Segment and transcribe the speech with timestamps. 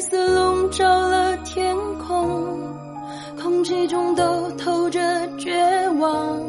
[0.00, 2.58] 色笼罩了天空，
[3.40, 5.00] 空气中都透着
[5.38, 5.52] 绝
[5.98, 6.40] 望。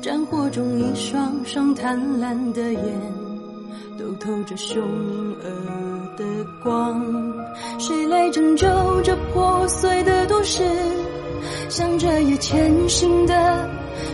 [0.00, 2.82] 战火中，一双双贪婪的眼，
[3.98, 6.24] 都透着凶恶的
[6.62, 7.02] 光。
[7.78, 8.66] 谁来拯救
[9.02, 10.62] 这破碎的都市？
[11.68, 13.68] 向着夜前行的，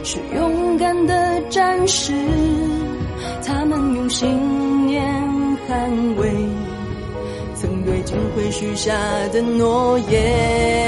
[0.05, 2.13] 是勇敢的战士。
[3.45, 5.05] 他们用信念
[5.69, 6.33] 捍卫
[8.11, 8.93] 听会许下
[9.29, 10.80] 的诺言。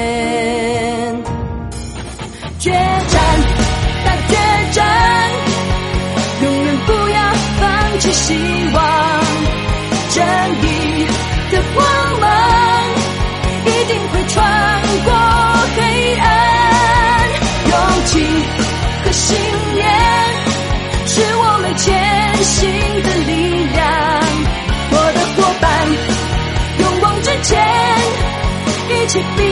[29.12, 29.44] 起并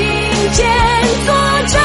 [0.53, 0.67] 肩
[1.27, 1.35] 作
[1.67, 1.83] 战。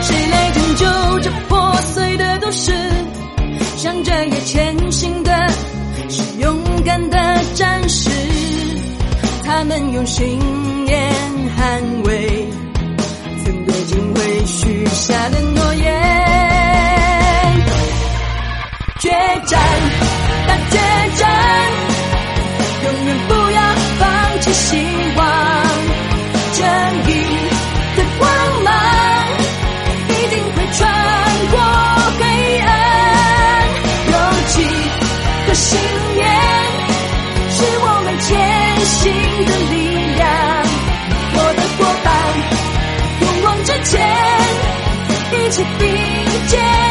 [0.00, 2.72] 谁来拯救这破碎的都市？
[3.76, 5.30] 向着也前行的
[6.08, 7.18] 是勇敢的
[7.54, 8.08] 战士，
[9.54, 10.38] 他们用信
[10.86, 11.14] 念
[11.54, 12.48] 捍卫
[13.44, 15.81] 曾对金辉许下的诺言。
[45.52, 45.86] 一起并
[46.48, 46.81] 肩